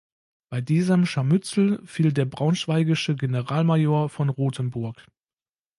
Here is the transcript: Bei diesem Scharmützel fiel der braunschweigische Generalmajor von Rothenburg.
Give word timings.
Bei 0.49 0.61
diesem 0.61 1.05
Scharmützel 1.05 1.79
fiel 1.85 2.11
der 2.11 2.25
braunschweigische 2.25 3.15
Generalmajor 3.15 4.09
von 4.09 4.29
Rothenburg. 4.29 5.05